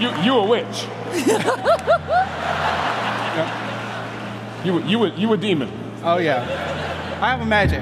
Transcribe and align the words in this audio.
You, 0.00 0.10
you 0.22 0.34
a 0.34 0.46
witch. 0.46 0.86
You, 4.62 4.82
you, 4.82 5.04
a, 5.04 5.08
you 5.16 5.32
a 5.32 5.38
demon. 5.38 5.70
Oh 6.04 6.18
yeah. 6.18 6.44
I 7.22 7.30
have 7.30 7.40
a 7.40 7.46
magic. 7.46 7.80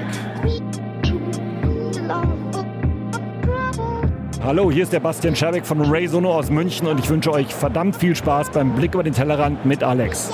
Hallo, 4.41 4.71
hier 4.71 4.83
ist 4.83 4.93
der 4.93 5.01
Bastian 5.01 5.35
Scherbeck 5.35 5.65
von 5.65 5.81
Ray 5.81 6.07
Sono 6.07 6.33
aus 6.33 6.49
München 6.49 6.87
und 6.87 6.97
ich 6.99 7.09
wünsche 7.09 7.33
euch 7.33 7.53
verdammt 7.53 7.97
viel 7.97 8.15
Spaß 8.15 8.51
beim 8.51 8.75
Blick 8.75 8.93
über 8.93 9.03
den 9.03 9.13
Tellerrand 9.13 9.65
mit 9.65 9.83
Alex. 9.83 10.31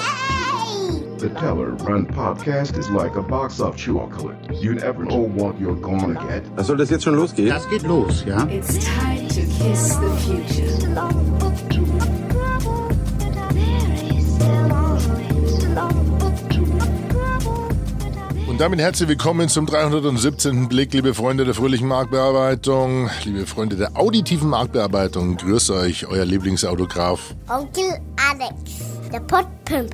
The 1.26 1.32
Teller 1.40 1.72
Run 1.88 2.06
podcast 2.06 2.78
is 2.78 2.88
like 2.92 3.16
a 3.16 3.22
box 3.24 3.60
of 3.60 3.76
chocolate. 3.76 4.38
You 4.62 4.76
never 4.76 5.04
know 5.04 5.28
what 5.28 5.60
you're 5.60 5.74
gonna 5.74 6.14
get. 6.28 6.44
Soll 6.64 6.78
das 6.78 6.92
jetzt 6.92 7.04
schon 7.04 7.16
losgehen? 7.16 7.50
Das 7.50 7.68
geht 7.68 7.82
los, 7.82 8.24
ja. 8.26 8.46
It's 8.46 8.78
time 8.78 9.28
to 9.30 9.42
kiss 9.58 9.98
the 9.98 10.12
future. 10.22 10.66
Und 18.48 18.62
damit 18.62 18.80
herzlich 18.80 19.10
willkommen 19.10 19.50
zum 19.50 19.66
317. 19.66 20.70
Blick, 20.70 20.94
liebe 20.94 21.16
Freunde 21.16 21.44
der 21.44 21.56
fröhlichen 21.56 21.88
Marktbearbeitung, 21.88 23.10
liebe 23.24 23.48
Freunde 23.48 23.78
der 23.78 23.98
auditiven 23.98 24.50
Marktbearbeitung. 24.50 25.38
Grüß 25.38 25.72
euch, 25.72 26.06
euer 26.06 26.26
Lieblingsautograf. 26.26 27.34
Onkel 27.50 27.98
Alex, 28.30 28.54
der 29.12 29.22
Pottpimp. 29.22 29.90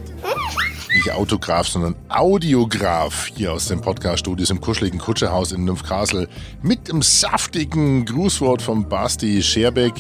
Nicht 0.94 1.12
Autograf, 1.12 1.68
sondern 1.68 1.96
Audiograf 2.10 3.28
hier 3.34 3.54
aus 3.54 3.68
dem 3.70 3.80
Podcast-Studios 3.80 4.50
im 4.50 4.60
kuscheligen 4.60 5.00
Kutscherhaus 5.00 5.54
in 5.54 5.64
Nymphkasel 5.64 6.28
mit 6.62 6.90
dem 6.90 7.02
saftigen 7.02 8.06
Grußwort 8.06 8.62
von 8.62 8.90
Basti 8.90 9.42
Scherbeck, 9.42 9.94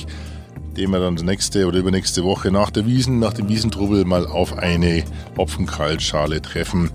den 0.75 0.91
wir 0.91 0.99
dann 0.99 1.13
nächste 1.13 1.65
oder 1.65 1.79
übernächste 1.79 2.25
Woche 2.25 2.51
nach 2.51 2.71
der 2.71 2.85
Wiesen, 2.85 3.19
nach 3.19 3.33
dem 3.33 3.47
Wiesentrubbel 3.47 4.03
mal 4.03 4.27
auf 4.27 4.57
eine 4.57 5.05
Hopfenkaltschale 5.37 6.41
treffen. 6.41 6.91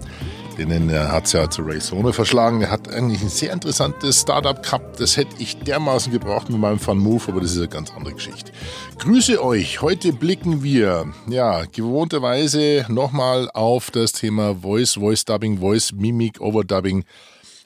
Denen 0.59 0.89
er 0.89 1.13
hat 1.13 1.27
es 1.27 1.33
ja 1.33 1.51
zu 1.51 1.63
Ray 1.63 1.81
Sono 1.81 2.13
verschlagen. 2.13 2.63
Er 2.63 2.71
hat 2.71 2.89
eigentlich 2.89 3.21
ein 3.21 3.29
sehr 3.29 3.53
interessantes 3.53 4.23
Startup 4.23 4.63
gehabt. 4.63 5.01
Das 5.01 5.19
hätte 5.19 5.37
ich 5.39 5.59
dermaßen 5.59 6.11
gebraucht 6.11 6.49
mit 6.49 6.59
meinem 6.59 6.79
Fun 6.79 6.99
Move, 6.99 7.23
aber 7.29 7.43
das 7.43 7.53
ist 7.53 7.59
eine 7.59 7.69
ganz 7.69 7.93
andere 7.93 8.15
Geschichte. 8.15 8.53
Grüße 8.99 9.43
euch. 9.45 9.83
Heute 9.83 10.15
blicken 10.15 10.63
wir, 10.63 11.13
ja, 11.29 11.65
gewohnterweise 11.67 12.87
nochmal 12.89 13.51
auf 13.53 13.91
das 13.91 14.13
Thema 14.13 14.55
Voice, 14.55 14.95
Voice 14.95 15.27
Dubbing, 15.27 15.59
Voice 15.59 15.93
Mimic, 15.93 16.41
Overdubbing, 16.41 17.05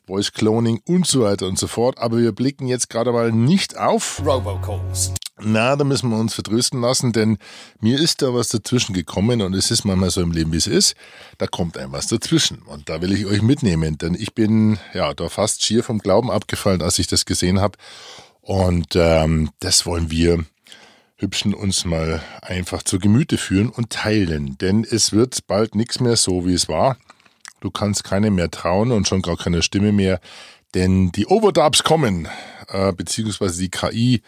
Voice 0.09 0.33
Cloning 0.33 0.81
und 0.89 1.07
so 1.07 1.23
weiter 1.23 1.47
und 1.47 1.59
so 1.59 1.69
fort. 1.69 1.97
Aber 1.99 2.19
wir 2.19 2.33
blicken 2.33 2.67
jetzt 2.67 2.91
gerade 2.91 3.13
mal 3.13 3.31
nicht 3.31 3.79
auf 3.79 4.21
Robocalls. 4.27 5.13
Na, 5.43 5.77
da 5.77 5.85
müssen 5.85 6.11
wir 6.11 6.19
uns 6.19 6.35
vertrösten 6.35 6.81
lassen, 6.81 7.13
denn 7.13 7.39
mir 7.81 7.99
ist 7.99 8.23
da 8.23 8.35
was 8.35 8.49
dazwischen 8.49 8.95
gekommen 8.95 9.43
und 9.43 9.55
es 9.55 9.71
ist 9.71 9.85
manchmal 9.85 10.11
so 10.11 10.21
im 10.21 10.33
Leben, 10.33 10.53
wie 10.53 10.59
es 10.59 10.67
ist. 10.67 10.95
Da 11.39 11.47
kommt 11.47 11.77
einem 11.77 11.93
was 11.93 12.07
dazwischen 12.07 12.63
und 12.63 12.89
da 12.89 13.01
will 13.03 13.13
ich 13.13 13.27
euch 13.27 13.43
mitnehmen, 13.43 13.99
denn 13.99 14.15
ich 14.15 14.35
bin 14.35 14.79
ja 14.95 15.15
da 15.15 15.29
fast 15.29 15.65
schier 15.65 15.83
vom 15.83 15.99
Glauben 15.99 16.31
abgefallen, 16.31 16.83
als 16.83 16.99
ich 16.99 17.07
das 17.07 17.25
gesehen 17.25 17.61
habe. 17.61 17.79
Und 18.43 18.97
ähm, 18.97 19.51
das 19.61 19.87
wollen 19.87 20.11
wir 20.11 20.45
hübschen 21.21 21.53
uns 21.53 21.85
mal 21.85 22.23
einfach 22.41 22.83
zu 22.83 22.99
Gemüte 22.99 23.37
führen 23.37 23.69
und 23.69 23.91
teilen, 23.91 24.57
denn 24.59 24.87
es 24.91 25.13
wird 25.13 25.47
bald 25.47 25.75
nichts 25.75 26.01
mehr 26.01 26.17
so, 26.17 26.47
wie 26.47 26.55
es 26.55 26.69
war. 26.69 26.97
Du 27.61 27.71
kannst 27.71 28.05
keinem 28.05 28.37
mehr 28.37 28.51
trauen 28.51 28.91
und 28.91 29.07
schon 29.07 29.21
gar 29.21 29.37
keine 29.37 29.63
Stimme 29.63 29.93
mehr, 29.93 30.21
denn 30.75 31.13
die 31.13 31.27
Overdubs 31.27 31.83
kommen, 31.83 32.27
äh, 32.69 32.93
beziehungsweise 32.93 33.61
die 33.61 33.71
KI 33.71 34.23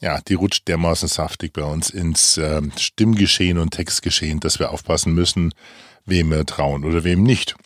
ja, 0.00 0.20
die 0.20 0.34
rutscht 0.34 0.68
dermaßen 0.68 1.08
saftig 1.08 1.52
bei 1.52 1.64
uns 1.64 1.90
ins 1.90 2.36
äh, 2.36 2.60
Stimmgeschehen 2.76 3.58
und 3.58 3.70
Textgeschehen, 3.70 4.40
dass 4.40 4.58
wir 4.58 4.70
aufpassen 4.70 5.14
müssen, 5.14 5.52
wem 6.04 6.30
wir 6.30 6.44
trauen 6.46 6.84
oder 6.84 7.04
wem 7.04 7.22
nicht. 7.22 7.56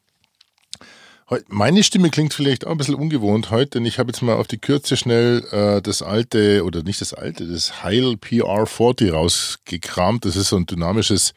Meine 1.49 1.85
Stimme 1.85 2.11
klingt 2.11 2.35
vielleicht 2.35 2.67
auch 2.67 2.73
ein 2.73 2.77
bisschen 2.77 2.97
ungewohnt 2.97 3.51
heute, 3.51 3.79
denn 3.79 3.87
ich 3.87 4.01
habe 4.01 4.11
jetzt 4.11 4.21
mal 4.21 4.35
auf 4.35 4.49
die 4.49 4.59
Kürze 4.59 4.97
schnell 4.97 5.45
äh, 5.53 5.81
das 5.81 6.03
alte, 6.03 6.65
oder 6.65 6.83
nicht 6.83 7.01
das 7.01 7.15
alte, 7.15 7.47
das 7.47 7.85
Heil 7.85 8.15
PR40 8.15 9.13
rausgekramt. 9.13 10.25
Das 10.25 10.35
ist 10.35 10.49
so 10.49 10.57
ein 10.57 10.67
dynamisches 10.67 11.33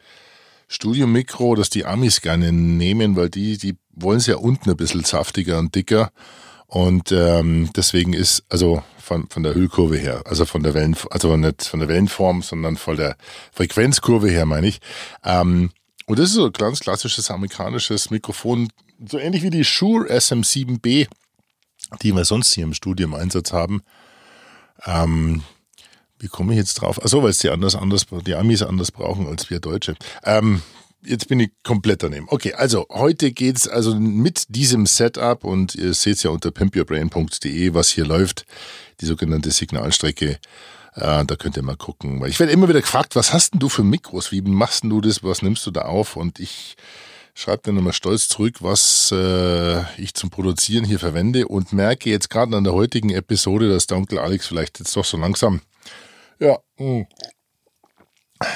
Studiomikro, 0.66 1.54
das 1.54 1.70
die 1.70 1.84
Amis 1.84 2.22
gerne 2.22 2.50
nehmen, 2.50 3.14
weil 3.14 3.30
die, 3.30 3.56
die 3.56 3.76
wollen 3.92 4.18
es 4.18 4.26
ja 4.26 4.36
unten 4.36 4.68
ein 4.68 4.76
bisschen 4.76 5.04
saftiger 5.04 5.60
und 5.60 5.76
dicker. 5.76 6.10
Und 6.66 7.12
ähm, 7.12 7.70
deswegen 7.76 8.12
ist, 8.12 8.44
also 8.48 8.82
von, 8.98 9.28
von 9.28 9.42
der 9.42 9.54
Hüllkurve 9.54 9.96
her, 9.96 10.22
also 10.24 10.44
von 10.44 10.62
der 10.62 10.74
Wellen, 10.74 10.96
also 11.10 11.36
nicht 11.36 11.64
von 11.64 11.80
der 11.80 11.88
Wellenform, 11.88 12.42
sondern 12.42 12.76
von 12.76 12.96
der 12.96 13.16
Frequenzkurve 13.52 14.30
her, 14.30 14.46
meine 14.46 14.66
ich. 14.66 14.80
Ähm, 15.22 15.70
und 16.06 16.18
das 16.18 16.30
ist 16.30 16.34
so 16.34 16.46
ein 16.46 16.52
ganz 16.52 16.80
klassisches 16.80 17.30
amerikanisches 17.30 18.10
Mikrofon, 18.10 18.68
so 19.06 19.18
ähnlich 19.18 19.42
wie 19.42 19.50
die 19.50 19.64
Shure 19.64 20.10
SM7B, 20.10 21.08
die 22.02 22.12
wir 22.12 22.24
sonst 22.24 22.54
hier 22.54 22.64
im 22.64 22.74
Studio 22.74 23.06
im 23.06 23.14
Einsatz 23.14 23.52
haben. 23.52 23.82
Ähm, 24.84 25.42
wie 26.18 26.28
komme 26.28 26.52
ich 26.52 26.58
jetzt 26.58 26.74
drauf? 26.74 27.02
Achso, 27.02 27.22
weil 27.22 27.30
es 27.30 27.38
die 27.38 27.50
anders, 27.50 27.74
anders, 27.74 28.06
die 28.26 28.34
Amis 28.34 28.62
anders 28.62 28.90
brauchen 28.90 29.26
als 29.26 29.50
wir 29.50 29.60
Deutsche. 29.60 29.94
Ähm, 30.24 30.62
jetzt 31.06 31.28
bin 31.28 31.40
ich 31.40 31.50
komplett 31.62 32.02
daneben. 32.02 32.26
Okay, 32.28 32.54
also 32.54 32.86
heute 32.90 33.32
geht's 33.32 33.68
also 33.68 33.94
mit 33.94 34.46
diesem 34.48 34.86
Setup 34.86 35.44
und 35.44 35.74
ihr 35.74 35.94
seht 35.94 36.22
ja 36.22 36.30
unter 36.30 36.50
pimpyourbrain.de, 36.50 37.74
was 37.74 37.90
hier 37.90 38.04
läuft, 38.04 38.46
die 39.00 39.06
sogenannte 39.06 39.50
Signalstrecke. 39.50 40.38
Äh, 40.94 41.24
da 41.24 41.36
könnt 41.36 41.56
ihr 41.56 41.62
mal 41.62 41.76
gucken. 41.76 42.20
Weil 42.20 42.30
ich 42.30 42.38
werde 42.38 42.52
immer 42.52 42.68
wieder 42.68 42.80
gefragt, 42.80 43.16
was 43.16 43.32
hast 43.32 43.54
denn 43.54 43.60
du 43.60 43.68
für 43.68 43.84
Mikros? 43.84 44.32
Wie 44.32 44.42
machst 44.42 44.84
denn 44.84 44.90
du 44.90 45.00
das? 45.00 45.22
Was 45.22 45.42
nimmst 45.42 45.66
du 45.66 45.70
da 45.70 45.82
auf? 45.82 46.16
Und 46.16 46.38
ich 46.38 46.76
schreibe 47.34 47.62
dann 47.64 47.74
nochmal 47.74 47.92
stolz 47.92 48.28
zurück, 48.28 48.56
was 48.60 49.10
äh, 49.12 49.80
ich 50.00 50.14
zum 50.14 50.30
Produzieren 50.30 50.84
hier 50.84 51.00
verwende 51.00 51.48
und 51.48 51.72
merke 51.72 52.10
jetzt 52.10 52.30
gerade 52.30 52.56
an 52.56 52.64
der 52.64 52.74
heutigen 52.74 53.10
Episode, 53.10 53.68
dass 53.68 53.86
der 53.88 53.96
Onkel 53.96 54.20
Alex 54.20 54.46
vielleicht 54.46 54.78
jetzt 54.78 54.96
doch 54.96 55.04
so 55.04 55.16
langsam 55.16 55.60
ja, 56.38 56.58
hm, 56.76 57.06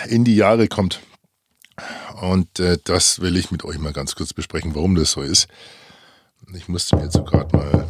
in 0.08 0.24
die 0.24 0.36
Jahre 0.36 0.68
kommt. 0.68 1.00
Und 2.20 2.58
äh, 2.60 2.78
das 2.82 3.20
will 3.20 3.36
ich 3.36 3.50
mit 3.50 3.64
euch 3.64 3.78
mal 3.78 3.92
ganz 3.92 4.14
kurz 4.14 4.32
besprechen, 4.32 4.74
warum 4.74 4.94
das 4.94 5.12
so 5.12 5.22
ist. 5.22 5.48
Ich 6.54 6.68
musste 6.68 6.96
mir 6.96 7.04
jetzt 7.04 7.14
so 7.14 7.24
gerade 7.24 7.56
mal. 7.56 7.86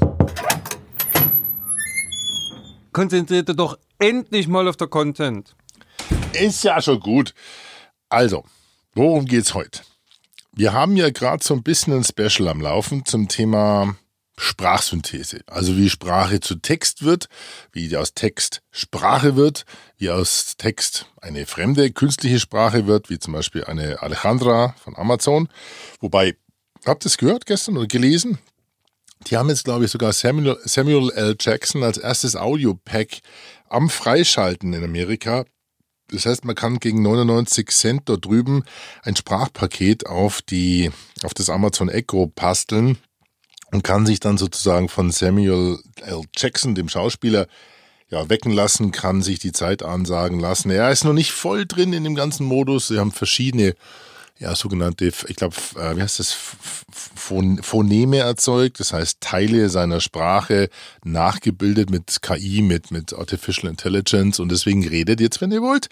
Konzentrierte 2.93 3.55
doch 3.55 3.79
endlich 3.99 4.49
mal 4.49 4.67
auf 4.69 4.77
der 4.77 4.89
Content. 4.89 5.55
Ist 6.33 6.65
ja 6.65 6.81
schon 6.81 7.01
gut. 7.01 7.35
Also, 8.09 8.45
worum 8.95 9.27
geht's 9.27 9.55
heute? 9.55 9.83
Wir 10.53 10.73
haben 10.73 10.97
ja 10.97 11.11
gerade 11.11 11.45
so 11.45 11.55
ein 11.55 11.63
bisschen 11.63 11.93
ein 11.93 12.05
Special 12.05 12.49
am 12.49 12.61
Laufen 12.61 13.05
zum 13.05 13.29
Thema 13.29 13.95
Sprachsynthese. 14.39 15.41
Also 15.47 15.77
wie 15.77 15.91
Sprache 15.91 16.41
zu 16.41 16.57
Text 16.57 17.03
wird, 17.03 17.29
wie 17.73 17.95
aus 17.97 18.15
Text 18.15 18.63
Sprache 18.71 19.37
wird, 19.37 19.65
wie 19.97 20.11
aus 20.11 20.57
Text 20.57 21.07
eine 21.21 21.45
fremde 21.47 21.91
künstliche 21.91 22.39
Sprache 22.39 22.87
wird, 22.87 23.11
wie 23.11 23.19
zum 23.19 23.33
Beispiel 23.33 23.65
eine 23.65 24.01
Alejandra 24.01 24.75
von 24.83 24.97
Amazon. 24.97 25.49
Wobei, 26.01 26.37
habt 26.87 27.05
ihr 27.05 27.09
es 27.09 27.19
gehört 27.19 27.47
gestern 27.47 27.77
oder 27.77 27.89
gelesen? 27.89 28.39
Die 29.27 29.37
haben 29.37 29.49
jetzt, 29.49 29.65
glaube 29.65 29.85
ich, 29.85 29.91
sogar 29.91 30.13
Samuel, 30.13 30.57
Samuel 30.65 31.11
L. 31.11 31.37
Jackson 31.39 31.83
als 31.83 31.99
erstes 31.99 32.37
Audio-Pack 32.37 33.19
am 33.69 33.91
Freischalten 33.91 34.73
in 34.73 34.85
Amerika. 34.85 35.45
Das 36.11 36.25
heißt, 36.25 36.45
man 36.45 36.55
kann 36.55 36.79
gegen 36.79 37.03
99 37.03 37.69
Cent 37.69 38.03
dort 38.07 38.25
drüben 38.25 38.65
ein 39.03 39.17
Sprachpaket 39.17 40.07
auf 40.07 40.41
die, 40.41 40.91
auf 41.25 41.35
das 41.35 41.51
Amazon 41.51 41.89
Echo 41.89 42.29
basteln 42.29 42.97
und 43.73 43.85
kann 43.85 44.07
sich 44.07 44.21
dann 44.21 44.39
sozusagen 44.39 44.89
von 44.89 45.11
Samuel 45.11 45.79
L. 46.03 46.23
Jackson, 46.37 46.75
dem 46.75 46.89
Schauspieler, 46.89 47.47
ja, 48.11 48.29
wecken 48.31 48.53
lassen, 48.53 48.91
kann 48.91 49.23
sich 49.23 49.39
die 49.39 49.53
Zeit 49.53 49.83
ansagen 49.83 50.41
lassen. 50.41 50.71
Er 50.71 50.91
ist 50.91 51.05
noch 51.05 51.13
nicht 51.13 51.33
voll 51.33 51.67
drin 51.67 51.93
in 51.93 52.05
dem 52.05 52.15
ganzen 52.15 52.47
Modus. 52.47 52.89
Sie 52.89 52.99
haben 52.99 53.13
verschiedene, 53.13 53.75
ja, 54.39 54.55
sogenannte, 54.55 55.13
ich 55.27 55.37
glaube, 55.37 55.57
äh, 55.77 55.95
wie 55.95 56.03
heißt 56.03 56.19
das, 56.19 56.35
Phoneme 56.91 58.19
erzeugt. 58.19 58.81
Das 58.81 58.95
heißt, 58.95 59.21
Teile 59.21 59.69
seiner 59.69 60.01
Sprache 60.01 60.71
nachgebildet 61.05 61.91
mit 61.91 62.23
KI, 62.23 62.63
mit, 62.63 62.91
mit 62.91 63.13
Artificial 63.13 63.69
Intelligence. 63.69 64.41
Und 64.41 64.51
deswegen 64.51 64.89
redet 64.89 65.21
jetzt, 65.21 65.43
wenn 65.43 65.53
ihr 65.53 65.61
wollt, 65.61 65.91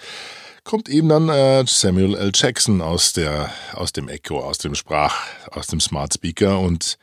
kommt 0.64 0.88
eben 0.88 1.10
dann 1.10 1.28
äh, 1.28 1.64
Samuel 1.66 2.14
L. 2.14 2.32
Jackson 2.34 2.80
aus 2.80 3.12
der, 3.12 3.50
aus 3.74 3.92
dem 3.92 4.08
Echo, 4.08 4.40
aus 4.40 4.56
dem 4.56 4.74
Sprach, 4.74 5.16
aus 5.50 5.66
dem 5.66 5.80
Smart 5.80 6.14
Speaker 6.14 6.60
und 6.60 6.96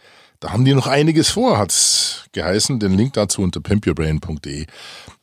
da 0.44 0.51
haben 0.51 0.66
die 0.66 0.74
noch 0.74 0.88
einiges 0.88 1.30
vor, 1.30 1.57
hat's 1.57 2.25
geheißen. 2.34 2.78
Den 2.78 2.98
Link 2.98 3.13
dazu 3.13 3.42
unter 3.42 3.62
pimpyourbrain.de, 3.62 4.66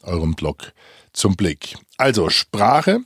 eurem 0.03 0.35
Blog 0.35 0.73
zum 1.13 1.37
Blick. 1.37 1.77
Also 1.99 2.31
Sprache 2.31 3.01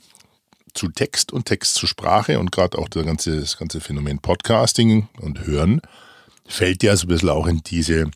zu 0.73 0.87
Text 0.87 1.33
und 1.33 1.45
Text 1.45 1.75
zu 1.75 1.87
Sprache 1.87 2.39
und 2.39 2.53
gerade 2.53 2.77
auch 2.77 2.87
das 2.87 3.03
ganze, 3.03 3.41
das 3.41 3.57
ganze 3.57 3.81
Phänomen 3.81 4.19
Podcasting 4.19 5.09
und 5.19 5.45
Hören 5.45 5.81
fällt 6.47 6.83
ja 6.83 6.95
so 6.95 7.05
ein 7.05 7.09
bisschen 7.09 7.29
auch 7.29 7.47
in 7.47 7.61
diese 7.63 8.09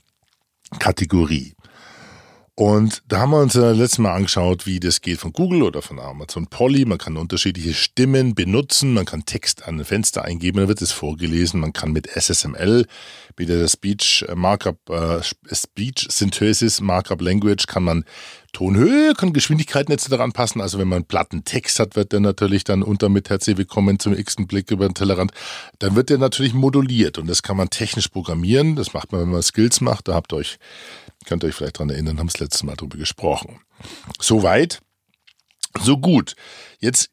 Kategorie. 0.80 1.56
Und 2.60 3.04
da 3.08 3.20
haben 3.20 3.30
wir 3.30 3.40
uns 3.40 3.54
ja 3.54 3.72
letztes 3.72 4.00
Mal 4.00 4.14
angeschaut, 4.14 4.66
wie 4.66 4.82
das 4.82 5.00
geht 5.00 5.18
von 5.18 5.32
Google 5.32 5.64
oder 5.64 5.82
von 5.82 5.98
Amazon 5.98 6.48
Polly. 6.48 6.84
Man 6.84 6.98
kann 6.98 7.16
unterschiedliche 7.16 7.74
Stimmen 7.74 8.36
benutzen, 8.36 8.94
man 8.94 9.06
kann 9.06 9.24
Text 9.24 9.66
an 9.66 9.80
ein 9.80 9.86
Fenster 9.86 10.26
eingeben, 10.26 10.58
dann 10.58 10.68
wird 10.68 10.82
es 10.82 10.92
vorgelesen. 10.92 11.62
Man 11.62 11.72
kann 11.72 11.94
mit 11.94 12.08
SSML, 12.08 12.86
wieder 13.38 13.58
der 13.58 13.70
Speech 13.70 14.26
Markup, 14.36 14.90
äh, 14.90 15.22
Speech 15.54 16.08
Synthesis 16.10 16.82
Markup 16.82 17.22
Language, 17.22 17.66
kann 17.66 17.84
man 17.84 18.04
Tonhöhe, 18.52 19.14
kann 19.14 19.34
Geschwindigkeiten 19.34 19.94
etc. 19.94 20.14
anpassen. 20.14 20.62
Also 20.62 20.80
wenn 20.80 20.88
man 20.88 21.06
platten 21.06 21.44
Text 21.46 21.80
hat, 21.80 21.96
wird 21.96 22.12
der 22.12 22.20
natürlich 22.20 22.64
dann 22.64 22.84
unter 22.84 23.10
mit 23.10 23.30
herzlich 23.30 23.58
willkommen 23.58 24.00
zum 24.00 24.14
x 24.14 24.36
Blick 24.38 24.72
über 24.72 24.88
den 24.88 24.96
Tellerrand. 24.96 25.32
Dann 25.80 25.96
wird 25.96 26.10
der 26.10 26.18
natürlich 26.18 26.54
moduliert 26.54 27.18
und 27.18 27.28
das 27.28 27.44
kann 27.44 27.58
man 27.58 27.70
technisch 27.70 28.08
programmieren. 28.08 28.76
Das 28.76 28.94
macht 28.94 29.12
man, 29.12 29.22
wenn 29.22 29.30
man 29.30 29.42
Skills 29.42 29.82
macht. 29.82 30.08
Da 30.08 30.14
habt 30.14 30.34
ihr 30.34 30.38
euch 30.38 30.58
Könnt 31.26 31.44
ihr 31.44 31.48
euch 31.48 31.56
vielleicht 31.56 31.78
daran 31.78 31.90
erinnern, 31.90 32.20
haben 32.20 32.28
das 32.28 32.40
letzte 32.40 32.66
Mal 32.66 32.76
darüber 32.76 32.98
gesprochen. 32.98 33.60
Soweit, 34.20 34.82
so 35.80 35.98
gut. 35.98 36.36
Jetzt 36.80 37.10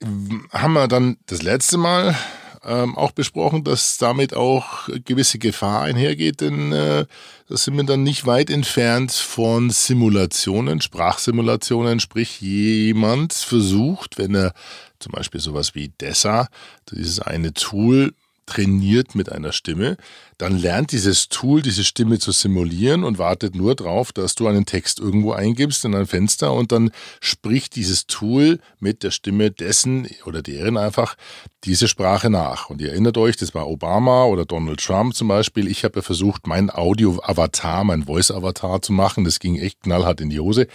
haben 0.52 0.72
wir 0.74 0.88
dann 0.88 1.16
das 1.26 1.42
letzte 1.42 1.76
Mal 1.76 2.16
ähm, 2.66 2.96
auch 2.96 3.12
besprochen, 3.12 3.64
dass 3.64 3.96
damit 3.98 4.34
auch 4.34 4.88
gewisse 5.04 5.38
Gefahr 5.38 5.82
einhergeht, 5.82 6.40
denn 6.40 6.72
äh, 6.72 7.06
da 7.48 7.56
sind 7.56 7.76
wir 7.76 7.84
dann 7.84 8.02
nicht 8.02 8.26
weit 8.26 8.50
entfernt 8.50 9.12
von 9.12 9.70
Simulationen, 9.70 10.80
Sprachsimulationen, 10.80 12.00
sprich 12.00 12.40
jemand 12.40 13.32
versucht, 13.32 14.18
wenn 14.18 14.34
er 14.34 14.52
zum 14.98 15.12
Beispiel 15.12 15.40
sowas 15.40 15.74
wie 15.74 15.92
Dessa, 16.00 16.48
dieses 16.90 17.20
eine 17.20 17.54
Tool, 17.54 18.12
trainiert 18.46 19.14
mit 19.14 19.30
einer 19.30 19.52
Stimme, 19.52 19.96
dann 20.38 20.56
lernt 20.58 20.92
dieses 20.92 21.28
Tool, 21.28 21.62
diese 21.62 21.84
Stimme 21.84 22.18
zu 22.18 22.30
simulieren 22.32 23.04
und 23.04 23.18
wartet 23.18 23.54
nur 23.54 23.74
darauf, 23.74 24.12
dass 24.12 24.34
du 24.34 24.46
einen 24.46 24.66
Text 24.66 25.00
irgendwo 25.00 25.32
eingibst 25.32 25.84
in 25.84 25.94
ein 25.94 26.06
Fenster 26.06 26.52
und 26.52 26.72
dann 26.72 26.90
spricht 27.20 27.76
dieses 27.76 28.06
Tool 28.06 28.60
mit 28.78 29.02
der 29.02 29.10
Stimme 29.10 29.50
dessen 29.50 30.08
oder 30.24 30.42
deren 30.42 30.76
einfach 30.76 31.16
diese 31.64 31.88
Sprache 31.88 32.30
nach. 32.30 32.70
Und 32.70 32.80
ihr 32.80 32.90
erinnert 32.90 33.18
euch, 33.18 33.36
das 33.36 33.54
war 33.54 33.68
Obama 33.68 34.24
oder 34.24 34.44
Donald 34.44 34.80
Trump 34.80 35.14
zum 35.14 35.28
Beispiel. 35.28 35.68
Ich 35.68 35.84
habe 35.84 35.98
ja 35.98 36.02
versucht, 36.02 36.46
mein 36.46 36.70
Audio-Avatar, 36.70 37.84
mein 37.84 38.04
Voice-Avatar 38.04 38.82
zu 38.82 38.92
machen. 38.92 39.24
Das 39.24 39.40
ging 39.40 39.58
echt 39.58 39.82
knallhart 39.82 40.20
in 40.20 40.30
die 40.30 40.40
Hose. 40.40 40.68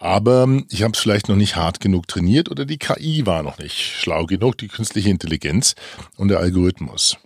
Aber 0.00 0.46
ich 0.70 0.82
habe 0.82 0.92
es 0.92 1.00
vielleicht 1.00 1.28
noch 1.28 1.36
nicht 1.36 1.56
hart 1.56 1.80
genug 1.80 2.06
trainiert 2.06 2.50
oder 2.50 2.64
die 2.64 2.78
KI 2.78 3.26
war 3.26 3.42
noch 3.42 3.58
nicht 3.58 3.76
schlau 3.76 4.26
genug, 4.26 4.56
die 4.58 4.68
künstliche 4.68 5.10
Intelligenz 5.10 5.74
und 6.16 6.28
der 6.28 6.38
Algorithmus. 6.38 7.16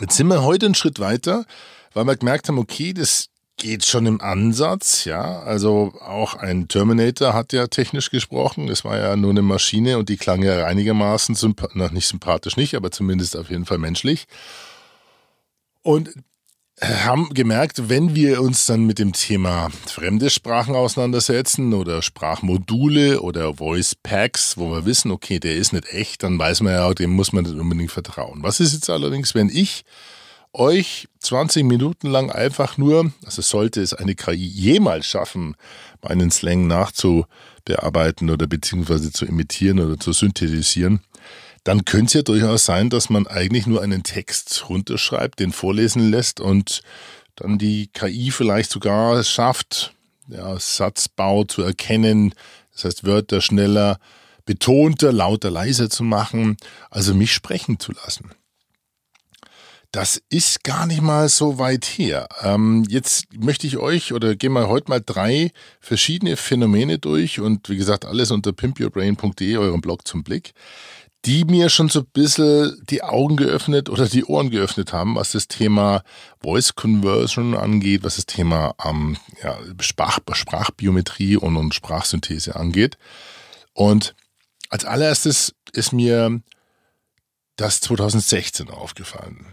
Jetzt 0.00 0.16
sind 0.16 0.26
wir 0.26 0.42
heute 0.42 0.66
einen 0.66 0.74
Schritt 0.74 0.98
weiter, 0.98 1.46
weil 1.94 2.04
wir 2.04 2.16
gemerkt 2.16 2.48
haben, 2.48 2.58
okay, 2.58 2.92
das 2.92 3.28
geht 3.56 3.84
schon 3.84 4.04
im 4.06 4.20
Ansatz, 4.20 5.04
ja. 5.04 5.40
Also 5.40 5.94
auch 6.00 6.34
ein 6.34 6.68
Terminator 6.68 7.32
hat 7.32 7.52
ja 7.52 7.68
technisch 7.68 8.10
gesprochen. 8.10 8.66
Das 8.66 8.84
war 8.84 8.98
ja 8.98 9.16
nur 9.16 9.30
eine 9.30 9.42
Maschine 9.42 9.96
und 9.96 10.08
die 10.08 10.16
klang 10.16 10.42
ja 10.42 10.66
einigermaßen, 10.66 11.36
noch 11.74 11.90
nicht 11.92 12.08
sympathisch 12.08 12.56
nicht, 12.56 12.74
aber 12.74 12.90
zumindest 12.90 13.36
auf 13.36 13.50
jeden 13.50 13.64
Fall 13.64 13.78
menschlich. 13.78 14.26
Und 15.82 16.10
haben 16.82 17.32
gemerkt, 17.32 17.88
wenn 17.88 18.14
wir 18.14 18.40
uns 18.40 18.66
dann 18.66 18.84
mit 18.84 18.98
dem 18.98 19.12
Thema 19.12 19.70
fremde 19.86 20.28
Sprachen 20.28 20.74
auseinandersetzen 20.74 21.72
oder 21.72 22.02
Sprachmodule 22.02 23.20
oder 23.20 23.54
Voice 23.54 23.94
Packs, 23.94 24.56
wo 24.56 24.70
wir 24.70 24.84
wissen, 24.84 25.10
okay, 25.10 25.38
der 25.38 25.54
ist 25.54 25.72
nicht 25.72 25.92
echt, 25.92 26.24
dann 26.24 26.38
weiß 26.38 26.62
man 26.62 26.72
ja, 26.72 26.92
dem 26.92 27.10
muss 27.10 27.32
man 27.32 27.44
nicht 27.44 27.56
unbedingt 27.56 27.92
vertrauen. 27.92 28.42
Was 28.42 28.60
ist 28.60 28.74
jetzt 28.74 28.90
allerdings, 28.90 29.34
wenn 29.34 29.48
ich 29.48 29.84
euch 30.52 31.08
20 31.20 31.64
Minuten 31.64 32.08
lang 32.08 32.30
einfach 32.30 32.76
nur, 32.76 33.12
also 33.24 33.42
sollte 33.42 33.80
es 33.80 33.94
eine 33.94 34.14
KI 34.14 34.34
jemals 34.34 35.06
schaffen, 35.06 35.56
meinen 36.02 36.30
Slang 36.30 36.66
nachzubearbeiten 36.66 38.30
oder 38.30 38.46
beziehungsweise 38.46 39.12
zu 39.12 39.26
imitieren 39.26 39.80
oder 39.80 39.98
zu 39.98 40.12
synthetisieren, 40.12 41.00
dann 41.64 41.86
könnte 41.86 42.06
es 42.06 42.12
ja 42.12 42.22
durchaus 42.22 42.66
sein, 42.66 42.90
dass 42.90 43.10
man 43.10 43.26
eigentlich 43.26 43.66
nur 43.66 43.82
einen 43.82 44.02
Text 44.02 44.68
runterschreibt, 44.68 45.40
den 45.40 45.52
vorlesen 45.52 46.10
lässt 46.10 46.38
und 46.38 46.82
dann 47.36 47.58
die 47.58 47.88
KI 47.88 48.30
vielleicht 48.30 48.70
sogar 48.70 49.24
schafft, 49.24 49.94
ja, 50.28 50.58
Satzbau 50.58 51.44
zu 51.44 51.62
erkennen, 51.62 52.34
das 52.72 52.84
heißt 52.84 53.04
Wörter 53.04 53.40
schneller, 53.40 53.98
betonter, 54.44 55.10
lauter, 55.10 55.50
leiser 55.50 55.88
zu 55.88 56.04
machen, 56.04 56.56
also 56.90 57.14
mich 57.14 57.32
sprechen 57.32 57.80
zu 57.80 57.92
lassen. 57.92 58.30
Das 59.90 60.20
ist 60.28 60.64
gar 60.64 60.86
nicht 60.86 61.02
mal 61.02 61.28
so 61.28 61.58
weit 61.58 61.84
her. 61.84 62.28
Ähm, 62.42 62.84
jetzt 62.88 63.32
möchte 63.32 63.68
ich 63.68 63.76
euch 63.76 64.12
oder 64.12 64.34
gehen 64.34 64.52
wir 64.52 64.68
heute 64.68 64.90
mal 64.90 65.00
drei 65.00 65.52
verschiedene 65.78 66.36
Phänomene 66.36 66.98
durch 66.98 67.38
und 67.38 67.68
wie 67.68 67.76
gesagt, 67.76 68.04
alles 68.04 68.32
unter 68.32 68.52
pimpyourbrain.de, 68.52 69.56
eurem 69.56 69.80
Blog 69.80 70.06
zum 70.06 70.24
Blick 70.24 70.52
die 71.24 71.44
mir 71.44 71.70
schon 71.70 71.88
so 71.88 72.00
ein 72.00 72.06
bisschen 72.12 72.82
die 72.90 73.02
Augen 73.02 73.36
geöffnet 73.36 73.88
oder 73.88 74.06
die 74.06 74.24
Ohren 74.24 74.50
geöffnet 74.50 74.92
haben, 74.92 75.14
was 75.14 75.32
das 75.32 75.48
Thema 75.48 76.02
Voice 76.42 76.74
Conversion 76.74 77.54
angeht, 77.54 78.02
was 78.04 78.16
das 78.16 78.26
Thema 78.26 78.74
ähm, 78.84 79.16
ja, 79.42 79.56
Sprach, 79.80 80.18
Sprachbiometrie 80.32 81.36
und, 81.36 81.56
und 81.56 81.74
Sprachsynthese 81.74 82.56
angeht. 82.56 82.98
Und 83.72 84.14
als 84.68 84.84
allererstes 84.84 85.54
ist 85.72 85.92
mir 85.92 86.40
das 87.56 87.80
2016 87.80 88.68
aufgefallen. 88.68 89.46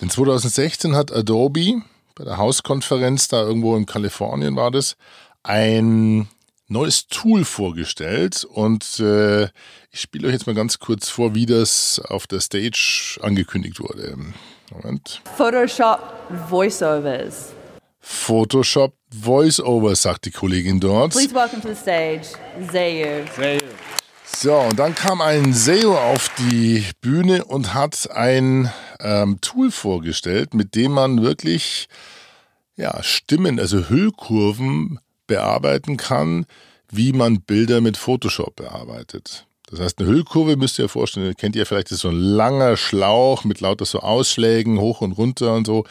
Denn 0.00 0.08
2016 0.08 0.96
hat 0.96 1.12
Adobe 1.12 1.82
bei 2.14 2.24
der 2.24 2.38
Hauskonferenz, 2.38 3.28
da 3.28 3.42
irgendwo 3.42 3.76
in 3.76 3.86
Kalifornien 3.86 4.56
war 4.56 4.70
das, 4.70 4.96
ein 5.42 6.28
neues 6.72 7.06
Tool 7.06 7.44
vorgestellt 7.44 8.44
und 8.44 8.98
äh, 8.98 9.44
ich 9.90 10.00
spiele 10.00 10.26
euch 10.26 10.32
jetzt 10.32 10.46
mal 10.46 10.54
ganz 10.54 10.78
kurz 10.78 11.08
vor, 11.08 11.34
wie 11.34 11.46
das 11.46 12.00
auf 12.08 12.26
der 12.26 12.40
Stage 12.40 13.18
angekündigt 13.22 13.78
wurde. 13.78 14.16
Moment. 14.70 15.20
Photoshop 15.36 16.00
Voiceovers. 16.48 17.52
Photoshop 18.00 18.94
Voiceovers, 19.10 20.02
sagt 20.02 20.24
die 20.24 20.30
Kollegin 20.30 20.80
dort. 20.80 21.12
Please 21.12 21.34
welcome 21.34 21.62
to 21.62 21.68
the 21.68 21.74
stage, 21.74 22.22
Zayu. 22.72 23.24
Zayu. 23.36 23.60
So, 24.24 24.54
und 24.56 24.78
dann 24.78 24.94
kam 24.94 25.20
ein 25.20 25.52
SEO 25.52 25.96
auf 25.96 26.30
die 26.38 26.84
Bühne 27.00 27.44
und 27.44 27.74
hat 27.74 28.10
ein 28.10 28.72
ähm, 28.98 29.40
Tool 29.40 29.70
vorgestellt, 29.70 30.54
mit 30.54 30.74
dem 30.74 30.92
man 30.92 31.22
wirklich 31.22 31.88
ja, 32.76 33.02
Stimmen, 33.02 33.60
also 33.60 33.88
Hüllkurven 33.88 34.98
bearbeiten 35.26 35.96
kann, 35.96 36.46
wie 36.90 37.12
man 37.12 37.40
Bilder 37.40 37.80
mit 37.80 37.96
Photoshop 37.96 38.56
bearbeitet. 38.56 39.46
Das 39.72 39.80
heißt, 39.80 39.98
eine 39.98 40.08
Hüllkurve 40.08 40.56
müsst 40.56 40.78
ihr 40.78 40.84
euch 40.84 40.90
vorstellen, 40.90 41.34
kennt 41.34 41.56
ihr 41.56 41.64
vielleicht, 41.64 41.86
das 41.86 41.96
ist 41.96 42.02
so 42.02 42.10
ein 42.10 42.18
langer 42.18 42.76
Schlauch 42.76 43.44
mit 43.44 43.60
lauter 43.60 43.86
so 43.86 44.00
Ausschlägen 44.00 44.78
hoch 44.78 45.00
und 45.00 45.12
runter 45.12 45.54
und 45.54 45.66
so, 45.66 45.84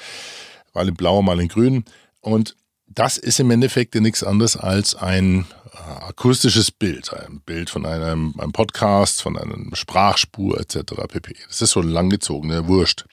mal 0.74 0.88
in 0.88 0.96
blau, 0.96 1.24
mal 1.24 1.40
in 1.40 1.48
grün. 1.48 1.86
Und 2.20 2.56
das 2.88 3.18
ist 3.18 3.40
im 3.40 3.50
Endeffekt 3.50 3.96
ja 3.96 4.02
nichts 4.02 4.24
anderes 4.24 4.56
als 4.56 4.96
ein 4.96 5.48
äh, 5.74 5.78
akustisches 6.04 6.72
Bild, 6.72 7.12
ein 7.14 7.42
Bild 7.44 7.72
von 7.72 7.86
einem, 7.86 8.36
einem 8.38 8.52
Podcast, 8.52 9.24
von 9.24 9.38
einer 9.38 9.76
Sprachspur 9.76 10.60
etc. 10.60 10.94
pp. 11.08 11.36
Das 11.48 11.62
ist 11.62 11.72
so 11.72 11.82
langgezogene 11.82 12.68
Wurst. 12.68 13.06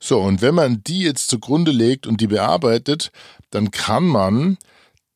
So, 0.00 0.20
und 0.20 0.42
wenn 0.42 0.56
man 0.56 0.82
die 0.82 1.02
jetzt 1.02 1.28
zugrunde 1.28 1.70
legt 1.70 2.08
und 2.08 2.20
die 2.20 2.26
bearbeitet, 2.26 3.12
dann 3.50 3.70
kann 3.70 4.04
man 4.04 4.58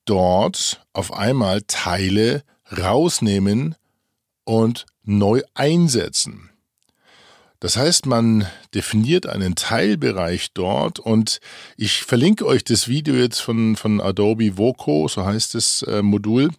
dort 0.07 0.85
auf 0.93 1.13
einmal 1.13 1.63
Teile 1.63 2.43
rausnehmen 2.77 3.75
und 4.45 4.87
neu 5.05 5.43
einsetzen. 5.55 6.51
Das 7.61 7.77
heißt, 7.77 8.07
man 8.07 8.47
definiert 8.75 9.27
einen 9.27 9.55
Teilbereich 9.55 10.53
dort 10.53 10.99
und 10.99 11.41
ich 11.77 12.03
verlinke 12.03 12.47
euch 12.47 12.65
das 12.65 12.87
Video 12.89 13.15
jetzt 13.15 13.41
von, 13.41 13.77
von 13.77 14.01
Adobe 14.01 14.59
Voco, 14.59 15.09
so 15.09 15.25
heißt 15.25 15.55
das 15.55 15.83
äh, 15.83 16.03
Modul. 16.03 16.51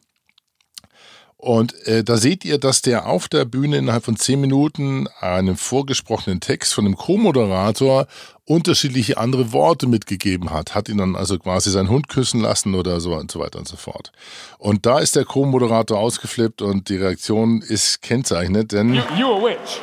Und 1.38 1.75
äh, 1.86 2.04
da 2.04 2.18
seht 2.18 2.44
ihr, 2.46 2.58
dass 2.58 2.82
der 2.82 3.06
auf 3.06 3.27
der 3.27 3.46
Bühne 3.46 3.77
innerhalb 3.77 4.04
von 4.04 4.18
zehn 4.18 4.42
Minuten 4.42 5.08
einen 5.20 5.56
vorgesprochenen 5.56 6.39
Text 6.39 6.74
von 6.74 6.86
einem 6.86 6.98
Co-Moderator 6.98 8.08
unterschiedliche 8.48 9.18
andere 9.18 9.51
Worte 9.51 9.88
mitgegeben 9.88 10.51
hat. 10.51 10.74
Hat 10.74 10.88
ihn 10.89 10.98
dann 10.98 11.16
also 11.16 11.38
quasi 11.38 11.70
seinen 11.70 11.89
Hund 11.89 12.08
küssen 12.08 12.39
lassen 12.42 12.75
oder 12.75 13.00
so 13.01 13.13
und 13.13 13.30
so 13.30 13.39
weiter 13.39 13.60
und 13.60 13.68
so 13.68 13.75
fort. 13.75 14.12
Und 14.58 14.86
da 14.86 15.00
ist 15.00 15.16
der 15.16 15.25
Co-Moderator 15.25 16.00
ausgeflippt 16.00 16.62
und 16.62 16.88
die 16.89 16.96
Reaktion 16.96 17.62
ist 17.62 18.01
kennzeichnet, 18.01 18.72
denn... 18.72 18.94
You, 18.94 19.01
you 19.18 19.27
a 19.34 19.42
witch. 19.44 19.82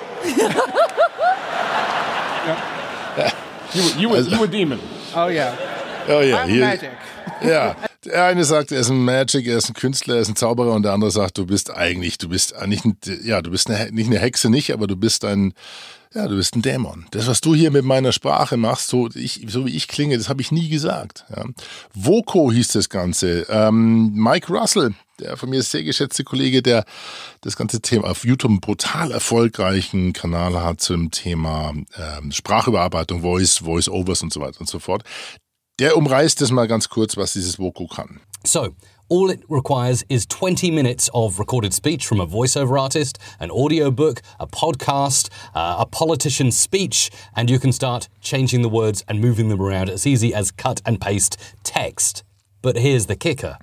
yeah. 2.46 3.32
you, 3.74 3.82
you, 4.00 4.10
a, 4.10 4.16
Also- 4.16 4.30
you 4.30 4.42
a 4.42 4.46
demon. 4.46 4.78
Oh 5.14 5.28
yeah. 5.28 5.52
Oh 6.08 6.20
ja, 6.20 6.42
I'm 6.42 6.48
hier, 6.48 6.64
magic. 6.66 6.90
ja, 7.42 7.76
Der 8.04 8.24
eine 8.24 8.44
sagt, 8.44 8.72
er 8.72 8.80
ist 8.80 8.90
ein 8.90 9.04
Magic, 9.04 9.46
er 9.46 9.58
ist 9.58 9.68
ein 9.68 9.74
Künstler, 9.74 10.16
er 10.16 10.20
ist 10.20 10.28
ein 10.28 10.36
Zauberer 10.36 10.72
und 10.72 10.82
der 10.82 10.92
andere 10.92 11.10
sagt, 11.10 11.38
du 11.38 11.46
bist 11.46 11.70
eigentlich, 11.70 12.18
du 12.18 12.28
bist 12.28 12.54
eigentlich, 12.54 12.84
ein, 12.84 12.96
ja, 13.22 13.40
du 13.42 13.50
bist 13.50 13.70
eine, 13.70 13.90
nicht 13.92 14.06
eine 14.06 14.18
Hexe, 14.18 14.50
nicht, 14.50 14.72
aber 14.72 14.86
du 14.86 14.96
bist 14.96 15.24
ein, 15.24 15.54
ja, 16.14 16.28
du 16.28 16.36
bist 16.36 16.54
ein 16.54 16.62
Dämon. 16.62 17.06
Das, 17.10 17.26
was 17.26 17.40
du 17.40 17.54
hier 17.54 17.70
mit 17.70 17.84
meiner 17.84 18.12
Sprache 18.12 18.56
machst, 18.56 18.88
so, 18.88 19.08
ich, 19.14 19.44
so 19.48 19.66
wie 19.66 19.76
ich 19.76 19.88
klinge, 19.88 20.16
das 20.16 20.28
habe 20.28 20.42
ich 20.42 20.52
nie 20.52 20.68
gesagt. 20.68 21.24
Ja. 21.34 21.44
Voco 21.92 22.52
hieß 22.52 22.68
das 22.68 22.88
Ganze. 22.88 23.46
Ähm, 23.48 24.12
Mike 24.14 24.52
Russell, 24.52 24.94
der 25.18 25.36
von 25.36 25.50
mir 25.50 25.62
sehr 25.62 25.82
geschätzte 25.82 26.22
Kollege, 26.22 26.62
der 26.62 26.84
das 27.40 27.56
ganze 27.56 27.80
Thema 27.80 28.10
auf 28.10 28.24
YouTube 28.24 28.50
einen 28.50 28.60
brutal 28.60 29.10
erfolgreichen 29.10 30.12
Kanal 30.12 30.62
hat 30.62 30.80
zum 30.80 31.10
Thema 31.10 31.72
ähm, 31.96 32.30
Sprachüberarbeitung, 32.30 33.22
Voice, 33.22 33.58
Voice-Overs 33.58 34.22
und 34.22 34.32
so 34.32 34.40
weiter 34.40 34.60
und 34.60 34.68
so 34.68 34.78
fort. 34.78 35.02
Der 35.80 35.96
umreißt 35.96 36.40
das 36.40 36.52
mal 36.52 36.68
ganz 36.68 36.88
kurz, 36.88 37.16
was 37.16 37.32
dieses 37.32 37.58
Voco 37.58 37.88
kann. 37.88 38.20
So, 38.44 38.76
all 39.10 39.28
it 39.28 39.42
requires 39.50 40.04
is 40.08 40.24
20 40.28 40.70
minutes 40.70 41.10
of 41.12 41.40
recorded 41.40 41.74
speech 41.74 42.06
from 42.06 42.20
a 42.20 42.26
voiceover 42.26 42.80
artist, 42.80 43.18
an 43.40 43.50
audiobook, 43.50 44.22
a 44.38 44.46
podcast, 44.46 45.30
uh, 45.52 45.78
a 45.80 45.86
politician's 45.86 46.56
speech, 46.56 47.10
and 47.34 47.50
you 47.50 47.58
can 47.58 47.72
start 47.72 48.08
changing 48.20 48.62
the 48.62 48.68
words 48.68 49.02
and 49.08 49.20
moving 49.20 49.48
them 49.48 49.60
around 49.60 49.90
as 49.90 50.06
easy 50.06 50.32
as 50.32 50.52
cut 50.52 50.80
and 50.86 51.00
paste 51.00 51.36
text. 51.64 52.22
But 52.62 52.76
here's 52.76 53.06
the 53.06 53.16
kicker. 53.16 53.58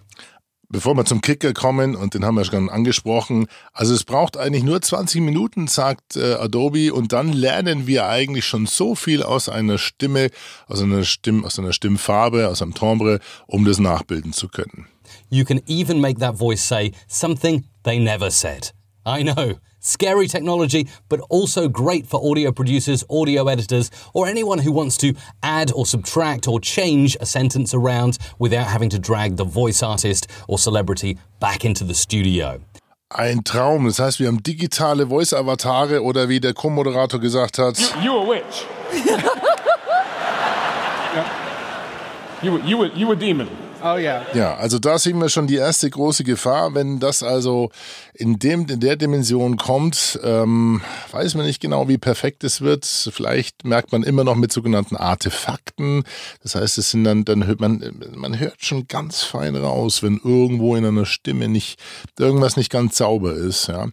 Bevor 0.71 0.95
wir 0.95 1.03
zum 1.03 1.19
Kicker 1.19 1.51
kommen, 1.51 1.97
und 1.97 2.13
den 2.13 2.23
haben 2.23 2.35
wir 2.35 2.45
schon 2.45 2.69
angesprochen, 2.69 3.47
also 3.73 3.93
es 3.93 4.05
braucht 4.05 4.37
eigentlich 4.37 4.63
nur 4.63 4.81
20 4.81 5.19
Minuten, 5.19 5.67
sagt 5.67 6.15
äh, 6.15 6.35
Adobe, 6.35 6.93
und 6.93 7.11
dann 7.11 7.33
lernen 7.33 7.87
wir 7.87 8.07
eigentlich 8.07 8.45
schon 8.45 8.65
so 8.67 8.95
viel 8.95 9.21
aus 9.21 9.49
einer 9.49 9.77
Stimme, 9.77 10.29
aus 10.67 10.81
einer, 10.81 11.03
Stimm, 11.03 11.43
aus 11.43 11.59
einer 11.59 11.73
Stimmfarbe, 11.73 12.47
aus 12.47 12.61
einem 12.61 12.73
Timbre, 12.73 13.19
um 13.47 13.65
das 13.65 13.79
nachbilden 13.79 14.31
zu 14.31 14.47
können. 14.47 14.87
You 15.29 15.43
can 15.43 15.61
even 15.67 15.99
make 15.99 16.21
that 16.21 16.37
voice 16.37 16.65
say 16.65 16.93
something 17.09 17.65
they 17.83 17.99
never 17.99 18.31
said. 18.31 18.73
I 19.05 19.24
know. 19.24 19.55
Scary 19.79 20.27
technology, 20.27 20.88
but 21.10 21.20
also 21.29 21.67
great 21.67 22.05
for 22.05 22.22
audio 22.29 22.51
producers, 22.51 23.03
audio 23.10 23.48
editors, 23.48 23.89
or 24.13 24.27
anyone 24.27 24.60
who 24.60 24.72
wants 24.72 24.96
to 24.98 25.15
add 25.41 25.72
or 25.72 25.88
subtract 25.88 26.48
or 26.48 26.60
change 26.60 27.17
a 27.20 27.25
sentence 27.25 27.74
around 27.74 28.20
without 28.38 28.67
having 28.67 28.89
to 28.91 29.00
drag 29.00 29.38
the 29.38 29.43
voice 29.43 29.81
artist 29.81 30.27
or 30.48 30.60
celebrity 30.60 31.17
back 31.39 31.65
into 31.65 31.84
the 31.84 31.96
studio. 31.96 32.62
Ein 33.10 33.43
Traum. 33.43 33.86
Das 33.86 34.00
heißt, 34.00 34.20
wir 34.20 34.27
haben 34.27 34.41
digitale 34.41 35.08
Voice-Avatare 35.08 36.01
oder 36.01 36.29
wie 36.29 36.39
der 36.39 36.53
Co-Moderator 36.53 37.20
gesagt 37.20 37.58
hat. 37.58 37.77
You 38.03 38.17
a 38.17 38.25
witch. 38.25 38.65
you, 42.43 42.58
you, 42.60 42.86
you 42.96 43.12
a 43.12 43.15
demon. 43.15 43.48
Oh 43.83 43.97
yeah. 43.97 44.25
Ja, 44.33 44.55
also 44.55 44.79
da 44.79 45.00
sehen 45.00 45.19
wir 45.19 45.29
schon 45.29 45.47
die 45.47 45.55
erste 45.55 45.89
große 45.89 46.23
Gefahr, 46.23 46.75
wenn 46.75 47.00
das 47.00 47.23
also 47.23 47.71
in 48.13 48.38
dem 48.38 48.67
in 48.67 48.79
der 48.79 48.95
Dimension 48.95 49.57
kommt, 49.57 50.19
ähm, 50.23 50.81
weiß 51.11 51.35
man 51.35 51.45
nicht 51.45 51.61
genau, 51.61 51.88
wie 51.88 51.97
perfekt 51.97 52.43
es 52.43 52.61
wird. 52.61 52.85
Vielleicht 52.85 53.65
merkt 53.65 53.91
man 53.91 54.03
immer 54.03 54.23
noch 54.23 54.35
mit 54.35 54.51
sogenannten 54.51 54.95
Artefakten. 54.95 56.03
Das 56.43 56.55
heißt, 56.55 56.77
es 56.77 56.91
sind 56.91 57.03
dann 57.03 57.25
dann 57.25 57.47
hört 57.47 57.59
man 57.59 57.81
man 58.13 58.39
hört 58.39 58.63
schon 58.63 58.88
ganz 58.88 59.23
fein 59.23 59.55
raus, 59.55 60.03
wenn 60.03 60.19
irgendwo 60.23 60.75
in 60.75 60.85
einer 60.85 61.05
Stimme 61.05 61.47
nicht 61.47 61.79
irgendwas 62.19 62.57
nicht 62.57 62.71
ganz 62.71 62.97
sauber 62.97 63.33
ist. 63.33 63.67
Ja, 63.67 63.88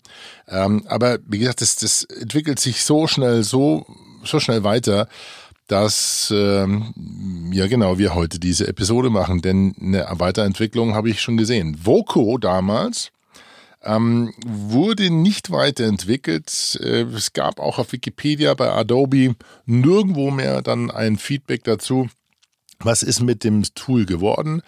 ähm, 0.48 0.84
aber 0.88 1.18
wie 1.26 1.38
gesagt, 1.38 1.62
das 1.62 1.76
das 1.76 2.04
entwickelt 2.04 2.58
sich 2.60 2.84
so 2.84 3.06
schnell, 3.06 3.42
so 3.42 3.86
so 4.24 4.40
schnell 4.40 4.64
weiter 4.64 5.08
dass 5.68 6.32
ähm, 6.34 7.50
ja 7.52 7.66
genau 7.68 7.98
wir 7.98 8.14
heute 8.14 8.40
diese 8.40 8.66
Episode 8.66 9.10
machen, 9.10 9.42
denn 9.42 9.74
eine 9.80 10.06
Weiterentwicklung 10.12 10.94
habe 10.94 11.10
ich 11.10 11.20
schon 11.20 11.36
gesehen. 11.36 11.78
Voco 11.84 12.38
damals 12.38 13.12
ähm, 13.82 14.32
wurde 14.46 15.10
nicht 15.10 15.50
weiterentwickelt. 15.50 16.78
Äh, 16.82 17.02
es 17.02 17.34
gab 17.34 17.60
auch 17.60 17.78
auf 17.78 17.92
Wikipedia 17.92 18.54
bei 18.54 18.70
Adobe 18.70 19.36
nirgendwo 19.66 20.30
mehr 20.30 20.62
dann 20.62 20.90
ein 20.90 21.18
Feedback 21.18 21.64
dazu. 21.64 22.08
Was 22.80 23.02
ist 23.02 23.20
mit 23.20 23.44
dem 23.44 23.62
Tool 23.74 24.06
geworden? 24.06 24.62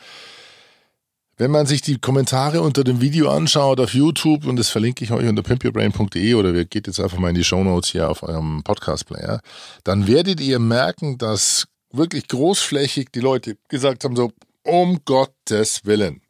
Wenn 1.41 1.53
man 1.53 1.65
sich 1.65 1.81
die 1.81 1.97
Kommentare 1.97 2.61
unter 2.61 2.85
dem 2.85 3.01
Video 3.01 3.31
anschaut 3.31 3.81
auf 3.81 3.95
YouTube, 3.95 4.45
und 4.45 4.57
das 4.57 4.69
verlinke 4.69 5.03
ich 5.05 5.11
euch 5.11 5.27
unter 5.27 5.43
pimpyourbrain.de 5.43 6.35
oder 6.35 6.53
ihr 6.53 6.67
geht 6.67 6.87
jetzt 6.87 7.01
einfach 7.01 7.17
mal 7.17 7.31
in 7.31 7.35
die 7.35 7.45
Show 7.45 7.65
Notes 7.65 7.93
hier 7.93 8.11
auf 8.11 8.23
eurem 8.23 8.63
Podcast-Player, 8.63 9.41
dann 9.83 10.07
werdet 10.07 10.43
ihr 10.43 10.59
merken, 10.59 11.17
dass 11.17 11.67
wirklich 11.93 12.29
großflächig 12.29 13.09
die 13.15 13.21
Leute 13.21 13.57
gesagt 13.69 14.05
haben, 14.05 14.17
so, 14.17 14.33
um 14.65 15.01
Gottes 15.07 15.87
Willen, 15.87 16.21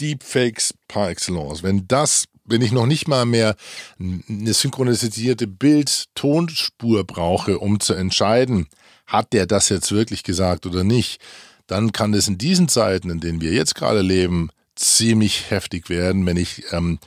Deepfakes 0.00 0.72
par 0.88 1.10
excellence. 1.10 1.62
Wenn 1.62 1.86
das, 1.86 2.24
wenn 2.46 2.62
ich 2.62 2.72
noch 2.72 2.86
nicht 2.86 3.06
mal 3.06 3.26
mehr 3.26 3.56
eine 4.00 4.54
synchronisierte 4.54 5.46
Bild-Tonspur 5.46 7.04
brauche, 7.04 7.58
um 7.58 7.80
zu 7.80 7.92
entscheiden, 7.92 8.68
hat 9.06 9.34
der 9.34 9.46
das 9.46 9.68
jetzt 9.68 9.92
wirklich 9.92 10.22
gesagt 10.22 10.64
oder 10.64 10.84
nicht, 10.84 11.20
dann 11.66 11.92
kann 11.92 12.14
es 12.14 12.28
in 12.28 12.38
diesen 12.38 12.68
Zeiten, 12.68 13.10
in 13.10 13.20
denen 13.20 13.40
wir 13.40 13.52
jetzt 13.52 13.74
gerade 13.74 14.02
leben, 14.02 14.50
ziemlich 14.74 15.50
heftig 15.50 15.88
werden, 15.88 16.26
wenn 16.26 16.36
ich 16.36 16.64
ähm, 16.72 16.98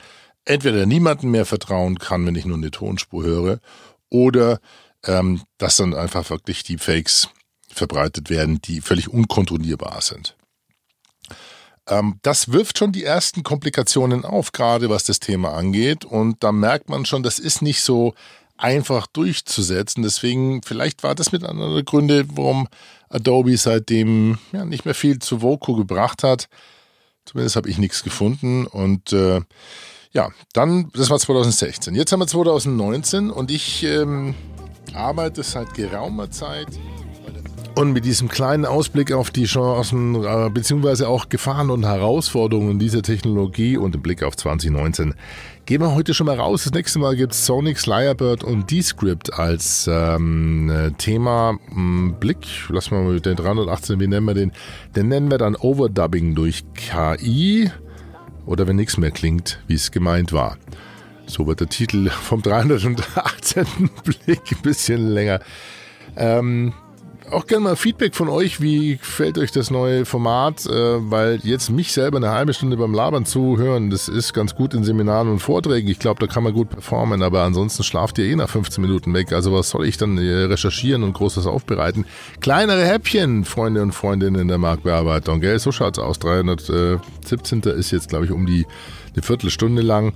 entweder 0.44 0.86
niemandem 0.86 1.30
mehr 1.30 1.46
vertrauen 1.46 1.98
kann, 1.98 2.26
wenn 2.26 2.34
ich 2.34 2.46
nur 2.46 2.56
eine 2.56 2.70
Tonspur 2.70 3.24
höre, 3.24 3.60
oder 4.10 4.60
ähm, 5.04 5.42
dass 5.58 5.76
dann 5.76 5.94
einfach 5.94 6.30
wirklich 6.30 6.62
die 6.64 6.78
Fakes 6.78 7.28
verbreitet 7.68 8.30
werden, 8.30 8.60
die 8.62 8.80
völlig 8.80 9.08
unkontrollierbar 9.08 10.00
sind. 10.00 10.36
Ähm, 11.86 12.18
das 12.22 12.52
wirft 12.52 12.78
schon 12.78 12.92
die 12.92 13.04
ersten 13.04 13.42
Komplikationen 13.42 14.24
auf, 14.24 14.52
gerade 14.52 14.90
was 14.90 15.04
das 15.04 15.20
Thema 15.20 15.52
angeht. 15.54 16.04
Und 16.04 16.42
da 16.42 16.52
merkt 16.52 16.88
man 16.88 17.04
schon, 17.04 17.22
das 17.22 17.38
ist 17.38 17.62
nicht 17.62 17.82
so 17.82 18.14
einfach 18.58 19.06
durchzusetzen. 19.06 20.02
Deswegen, 20.02 20.62
vielleicht 20.62 21.02
war 21.02 21.14
das 21.14 21.32
mit 21.32 21.44
einer 21.44 21.72
der 21.72 21.84
Gründe, 21.84 22.26
warum 22.34 22.68
Adobe 23.08 23.56
seitdem 23.56 24.38
ja, 24.52 24.64
nicht 24.64 24.84
mehr 24.84 24.94
viel 24.94 25.18
zu 25.18 25.40
Voco 25.40 25.74
gebracht 25.74 26.22
hat. 26.22 26.48
Zumindest 27.24 27.56
habe 27.56 27.70
ich 27.70 27.78
nichts 27.78 28.02
gefunden. 28.02 28.66
Und 28.66 29.12
äh, 29.12 29.40
ja, 30.12 30.30
dann, 30.52 30.90
das 30.94 31.10
war 31.10 31.18
2016. 31.18 31.94
Jetzt 31.94 32.12
haben 32.12 32.20
wir 32.20 32.26
2019 32.26 33.30
und 33.30 33.50
ich 33.50 33.84
ähm, 33.84 34.34
arbeite 34.94 35.42
seit 35.42 35.74
geraumer 35.74 36.30
Zeit. 36.30 36.68
Und 37.78 37.92
mit 37.92 38.04
diesem 38.04 38.26
kleinen 38.26 38.66
Ausblick 38.66 39.12
auf 39.12 39.30
die 39.30 39.44
Chancen 39.44 40.16
äh, 40.24 40.50
beziehungsweise 40.52 41.06
auch 41.08 41.28
Gefahren 41.28 41.70
und 41.70 41.86
Herausforderungen 41.86 42.80
dieser 42.80 43.02
Technologie 43.02 43.76
und 43.76 43.94
im 43.94 44.02
Blick 44.02 44.24
auf 44.24 44.36
2019 44.36 45.14
gehen 45.64 45.80
wir 45.80 45.94
heute 45.94 46.12
schon 46.12 46.26
mal 46.26 46.40
raus. 46.40 46.64
Das 46.64 46.72
nächste 46.72 46.98
Mal 46.98 47.14
gibt 47.14 47.34
es 47.34 47.46
Sonic, 47.46 47.86
Lyrebird 47.86 48.42
und 48.42 48.68
Descript 48.72 49.32
als 49.32 49.88
ähm, 49.88 50.92
Thema. 50.98 51.56
Hm, 51.72 52.16
Blick, 52.18 52.38
lassen 52.68 52.96
wir 52.96 53.00
mal 53.00 53.20
den 53.20 53.36
318, 53.36 54.00
wie 54.00 54.08
nennen 54.08 54.26
wir 54.26 54.34
den? 54.34 54.50
Den 54.96 55.06
nennen 55.06 55.30
wir 55.30 55.38
dann 55.38 55.54
Overdubbing 55.54 56.34
durch 56.34 56.64
KI 56.74 57.70
oder 58.44 58.66
wenn 58.66 58.74
nichts 58.74 58.96
mehr 58.96 59.12
klingt, 59.12 59.62
wie 59.68 59.74
es 59.74 59.92
gemeint 59.92 60.32
war. 60.32 60.56
So 61.26 61.46
wird 61.46 61.60
der 61.60 61.68
Titel 61.68 62.10
vom 62.10 62.42
318. 62.42 63.66
Blick 64.02 64.50
ein 64.50 64.62
bisschen 64.62 65.10
länger. 65.10 65.38
Ähm, 66.16 66.72
auch 67.32 67.46
gerne 67.46 67.64
mal 67.64 67.76
Feedback 67.76 68.14
von 68.14 68.28
euch. 68.28 68.60
Wie 68.60 68.96
gefällt 68.96 69.38
euch 69.38 69.50
das 69.52 69.70
neue 69.70 70.04
Format? 70.04 70.66
Äh, 70.66 71.10
weil 71.10 71.40
jetzt 71.42 71.70
mich 71.70 71.92
selber 71.92 72.18
eine 72.18 72.30
halbe 72.30 72.54
Stunde 72.54 72.76
beim 72.76 72.94
Labern 72.94 73.26
zuhören, 73.26 73.90
das 73.90 74.08
ist 74.08 74.32
ganz 74.32 74.54
gut 74.54 74.74
in 74.74 74.84
Seminaren 74.84 75.28
und 75.28 75.38
Vorträgen. 75.40 75.88
Ich 75.88 75.98
glaube, 75.98 76.24
da 76.24 76.32
kann 76.32 76.44
man 76.44 76.52
gut 76.52 76.70
performen, 76.70 77.22
aber 77.22 77.42
ansonsten 77.42 77.82
schlaft 77.82 78.18
ihr 78.18 78.26
eh 78.26 78.36
nach 78.36 78.48
15 78.48 78.82
Minuten 78.82 79.14
weg. 79.14 79.32
Also 79.32 79.52
was 79.52 79.70
soll 79.70 79.86
ich 79.86 79.96
dann 79.96 80.18
äh, 80.18 80.44
recherchieren 80.44 81.02
und 81.02 81.12
großes 81.12 81.46
aufbereiten? 81.46 82.04
Kleinere 82.40 82.84
Häppchen, 82.84 83.44
Freunde 83.44 83.82
und 83.82 83.92
Freundinnen 83.92 84.40
in 84.40 84.48
der 84.48 84.58
Marktbearbeitung, 84.58 85.40
gell? 85.40 85.58
So 85.58 85.72
schaut's 85.72 85.98
aus. 85.98 86.18
317. 86.18 87.60
ist 87.62 87.90
jetzt, 87.90 88.08
glaube 88.08 88.24
ich, 88.24 88.30
um 88.30 88.46
die 88.46 88.66
eine 89.14 89.22
Viertelstunde 89.22 89.82
lang. 89.82 90.12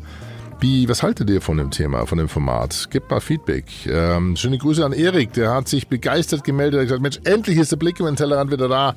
Wie, 0.63 0.89
was 0.89 1.03
haltet 1.03 1.29
ihr 1.29 1.41
von 1.41 1.57
dem 1.57 1.73
Thema, 1.73 2.07
von 2.07 2.19
dem 2.19 2.29
Format? 2.29 2.87
Gebt 2.93 3.11
mal 3.11 3.19
Feedback. 3.19 3.65
Ähm, 3.85 4.37
schöne 4.37 4.59
Grüße 4.59 4.85
an 4.85 4.93
Erik, 4.93 5.33
der 5.33 5.53
hat 5.53 5.67
sich 5.67 5.89
begeistert 5.89 6.45
gemeldet. 6.45 6.75
Er 6.75 6.81
hat 6.83 6.87
gesagt, 6.87 7.03
Mensch, 7.03 7.19
endlich 7.25 7.59
ist 7.59 7.73
der 7.73 7.79
Blick 7.79 7.99
über 7.99 8.09
den 8.09 8.15
Tellerrand 8.15 8.53
wieder 8.53 8.69
da. 8.69 8.95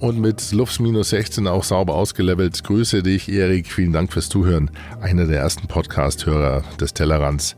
Und 0.00 0.20
mit 0.20 0.52
Lufts 0.52 0.80
minus 0.80 1.08
16 1.08 1.46
auch 1.46 1.64
sauber 1.64 1.94
ausgelevelt. 1.94 2.62
Grüße 2.62 3.02
dich, 3.02 3.30
Erik. 3.30 3.68
Vielen 3.68 3.94
Dank 3.94 4.12
fürs 4.12 4.28
Zuhören. 4.28 4.70
Einer 5.00 5.24
der 5.24 5.40
ersten 5.40 5.66
Podcast-Hörer 5.66 6.62
des 6.78 6.92
Tellerrands. 6.92 7.56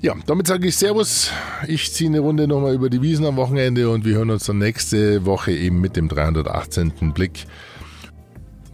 Ja, 0.00 0.14
damit 0.28 0.46
sage 0.46 0.68
ich 0.68 0.76
Servus. 0.76 1.32
Ich 1.66 1.92
ziehe 1.92 2.08
eine 2.08 2.20
Runde 2.20 2.46
nochmal 2.46 2.74
über 2.74 2.88
die 2.88 3.02
Wiesen 3.02 3.26
am 3.26 3.34
Wochenende 3.34 3.90
und 3.90 4.04
wir 4.04 4.14
hören 4.14 4.30
uns 4.30 4.44
dann 4.44 4.58
nächste 4.58 5.26
Woche 5.26 5.50
eben 5.50 5.80
mit 5.80 5.96
dem 5.96 6.06
318. 6.06 6.92
Blick. 7.12 7.46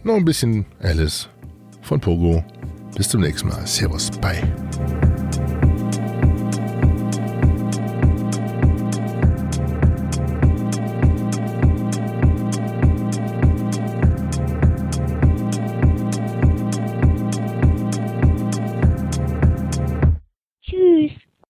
Noch 0.03 0.17
ein 0.17 0.25
bisschen 0.25 0.67
Alice 0.79 1.29
von 1.81 1.99
Pogo. 1.99 2.43
Bis 2.95 3.09
zum 3.09 3.21
nächsten 3.21 3.47
Mal. 3.47 3.65
Servus. 3.65 4.11
Bye. 4.19 4.41